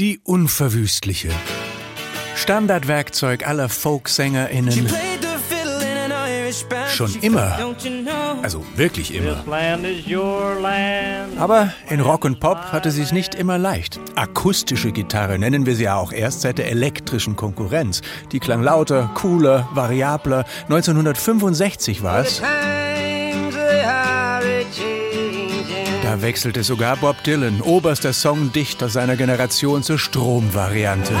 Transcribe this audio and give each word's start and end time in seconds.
Die 0.00 0.18
unverwüstliche. 0.24 1.30
Standardwerkzeug 2.34 3.46
aller 3.46 3.68
FolkSängerInnen. 3.68 4.88
Schon 6.92 7.14
immer. 7.20 7.56
Also 8.42 8.66
wirklich 8.74 9.14
immer. 9.14 9.44
Aber 11.38 11.72
in 11.90 12.00
Rock 12.00 12.24
und 12.24 12.40
Pop 12.40 12.58
hatte 12.72 12.90
sie 12.90 13.02
es 13.02 13.12
nicht 13.12 13.36
immer 13.36 13.56
leicht. 13.56 14.00
Akustische 14.16 14.90
Gitarre 14.90 15.38
nennen 15.38 15.64
wir 15.64 15.76
sie 15.76 15.84
ja 15.84 15.94
auch 15.94 16.10
erst 16.10 16.40
seit 16.40 16.58
der 16.58 16.72
elektrischen 16.72 17.36
Konkurrenz. 17.36 18.00
Die 18.32 18.40
klang 18.40 18.64
lauter, 18.64 19.12
cooler, 19.14 19.68
variabler. 19.74 20.44
1965 20.68 22.02
war 22.02 22.18
es. 22.18 22.42
Da 26.14 26.22
wechselte 26.22 26.62
sogar 26.62 26.96
Bob 26.98 27.24
Dylan, 27.24 27.60
oberster 27.60 28.12
Songdichter 28.12 28.88
seiner 28.88 29.16
Generation, 29.16 29.82
zur 29.82 29.98
Stromvariante. 29.98 31.12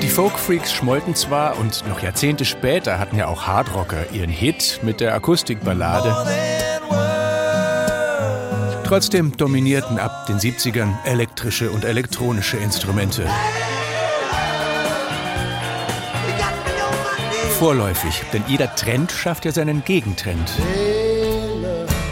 Die 0.00 0.08
Folkfreaks 0.08 0.72
schmollten 0.72 1.14
zwar 1.14 1.58
und 1.58 1.86
noch 1.86 2.02
Jahrzehnte 2.02 2.46
später 2.46 2.98
hatten 2.98 3.18
ja 3.18 3.26
auch 3.26 3.46
Hardrocker 3.46 4.10
ihren 4.10 4.30
Hit 4.30 4.80
mit 4.82 5.00
der 5.00 5.14
Akustikballade. 5.14 6.16
Trotzdem 8.84 9.36
dominierten 9.36 9.98
ab 9.98 10.24
den 10.28 10.38
70ern 10.38 10.94
elektrische 11.04 11.70
und 11.70 11.84
elektronische 11.84 12.56
Instrumente. 12.56 13.28
Vorläufig, 17.58 18.22
denn 18.32 18.44
jeder 18.48 18.74
Trend 18.76 19.12
schafft 19.12 19.44
ja 19.44 19.52
seinen 19.52 19.84
Gegentrend. 19.84 20.50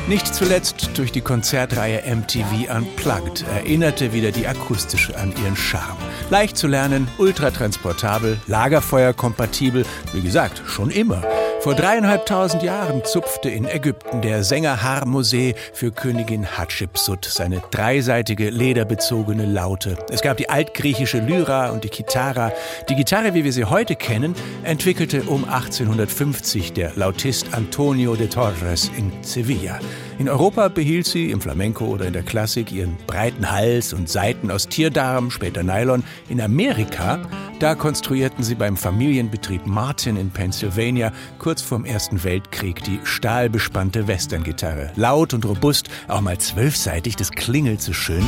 Nicht 0.06 0.34
zuletzt 0.34 0.90
durch 0.96 1.12
die 1.12 1.22
Konzertreihe 1.22 2.02
MTV 2.14 2.70
Unplugged 2.76 3.42
erinnerte 3.48 4.12
wieder 4.12 4.32
die 4.32 4.46
akustische 4.46 5.16
an 5.16 5.32
ihren 5.42 5.56
Charme. 5.56 5.96
Leicht 6.28 6.58
zu 6.58 6.66
lernen, 6.66 7.08
ultratransportabel, 7.16 8.38
lagerfeuerkompatibel, 8.46 9.86
wie 10.12 10.20
gesagt, 10.20 10.62
schon 10.66 10.90
immer. 10.90 11.22
Vor 11.64 11.74
dreieinhalbtausend 11.74 12.62
Jahren 12.62 13.02
zupfte 13.06 13.48
in 13.48 13.64
Ägypten 13.64 14.20
der 14.20 14.44
Sänger 14.44 14.82
Harmose 14.82 15.54
für 15.72 15.92
Königin 15.92 16.44
Hatschepsut 16.46 17.24
seine 17.24 17.62
dreiseitige 17.70 18.50
lederbezogene 18.50 19.46
Laute. 19.46 19.96
Es 20.10 20.20
gab 20.20 20.36
die 20.36 20.50
altgriechische 20.50 21.20
Lyra 21.20 21.70
und 21.70 21.82
die 21.82 21.88
Kitara. 21.88 22.52
Die 22.90 22.94
Gitarre, 22.96 23.32
wie 23.32 23.44
wir 23.44 23.52
sie 23.54 23.64
heute 23.64 23.96
kennen, 23.96 24.34
entwickelte 24.62 25.22
um 25.22 25.46
1850 25.46 26.74
der 26.74 26.92
Lautist 26.96 27.54
Antonio 27.54 28.14
de 28.14 28.28
Torres 28.28 28.90
in 28.98 29.10
Sevilla. 29.22 29.80
In 30.18 30.28
Europa 30.28 30.68
behielt 30.68 31.06
sie 31.06 31.30
im 31.30 31.40
Flamenco 31.40 31.86
oder 31.86 32.04
in 32.04 32.12
der 32.12 32.24
Klassik 32.24 32.72
ihren 32.72 32.98
breiten 33.06 33.50
Hals 33.50 33.94
und 33.94 34.10
Saiten 34.10 34.50
aus 34.50 34.68
Tierdarm, 34.68 35.30
später 35.30 35.62
Nylon. 35.62 36.04
In 36.28 36.42
Amerika, 36.42 37.26
da 37.60 37.74
konstruierten 37.74 38.42
sie 38.44 38.54
beim 38.54 38.76
Familienbetrieb 38.76 39.66
Martin 39.66 40.16
in 40.16 40.30
Pennsylvania 40.30 41.12
kurz 41.38 41.62
vorm 41.62 41.84
Ersten 41.84 42.24
Weltkrieg 42.24 42.82
die 42.84 43.00
stahlbespannte 43.04 44.06
Westerngitarre. 44.06 44.92
Laut 44.96 45.34
und 45.34 45.44
robust, 45.44 45.88
auch 46.08 46.20
mal 46.20 46.38
zwölfseitig, 46.38 47.16
das 47.16 47.30
klingelt 47.30 47.80
so 47.80 47.92
schön. 47.92 48.24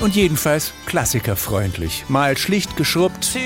Und 0.00 0.14
jedenfalls 0.14 0.72
klassikerfreundlich. 0.84 2.04
Mal 2.08 2.36
schlicht 2.36 2.76
geschrubbt, 2.76 3.36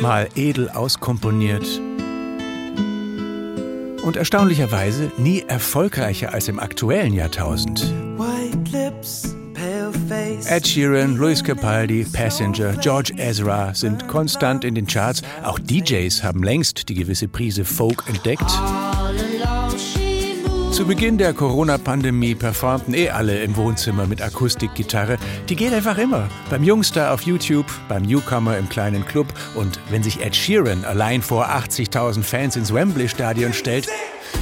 mal 0.00 0.28
edel 0.34 0.70
auskomponiert 0.70 1.80
und 4.06 4.16
erstaunlicherweise 4.16 5.10
nie 5.18 5.42
erfolgreicher 5.46 6.32
als 6.32 6.48
im 6.48 6.60
aktuellen 6.60 7.12
Jahrtausend. 7.12 7.92
Ed 10.48 10.64
Sheeran, 10.64 11.16
Luis 11.16 11.42
Capaldi, 11.42 12.04
Passenger, 12.12 12.72
George 12.80 13.12
Ezra 13.16 13.74
sind 13.74 14.06
konstant 14.06 14.64
in 14.64 14.76
den 14.76 14.86
Charts. 14.86 15.22
Auch 15.42 15.58
DJs 15.58 16.22
haben 16.22 16.44
längst 16.44 16.88
die 16.88 16.94
gewisse 16.94 17.26
Prise 17.26 17.64
Folk 17.64 18.04
entdeckt. 18.08 18.50
Zu 20.76 20.84
Beginn 20.84 21.16
der 21.16 21.32
Corona-Pandemie 21.32 22.34
performten 22.34 22.92
eh 22.92 23.08
alle 23.08 23.38
im 23.38 23.56
Wohnzimmer 23.56 24.06
mit 24.06 24.20
Akustikgitarre. 24.20 25.16
Die 25.48 25.56
geht 25.56 25.72
einfach 25.72 25.96
immer. 25.96 26.28
Beim 26.50 26.62
Jungstar 26.62 27.14
auf 27.14 27.22
YouTube, 27.22 27.64
beim 27.88 28.02
Newcomer 28.02 28.58
im 28.58 28.68
kleinen 28.68 29.06
Club 29.06 29.28
und 29.54 29.80
wenn 29.88 30.02
sich 30.02 30.20
Ed 30.20 30.36
Sheeran 30.36 30.84
allein 30.84 31.22
vor 31.22 31.48
80.000 31.48 32.22
Fans 32.22 32.56
ins 32.56 32.74
Wembley-Stadion 32.74 33.54
stellt. 33.54 33.88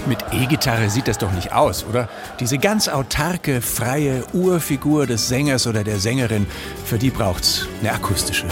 Mit 0.06 0.18
E-Gitarre 0.32 0.90
sieht 0.90 1.06
das 1.06 1.18
doch 1.18 1.30
nicht 1.30 1.52
aus, 1.52 1.86
oder? 1.88 2.08
Diese 2.40 2.58
ganz 2.58 2.88
autarke, 2.88 3.60
freie 3.60 4.24
Urfigur 4.32 5.06
des 5.06 5.28
Sängers 5.28 5.68
oder 5.68 5.84
der 5.84 6.00
Sängerin, 6.00 6.48
für 6.84 6.98
die 6.98 7.10
braucht's 7.10 7.68
eine 7.80 7.92
akustische. 7.92 8.46